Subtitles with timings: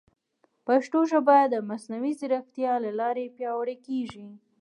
[0.67, 4.27] پښتو ژبه د مصنوعي ځیرکتیا له لارې پیاوړې کیږي.